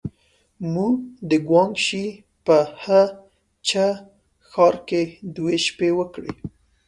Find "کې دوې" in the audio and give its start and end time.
4.87-5.57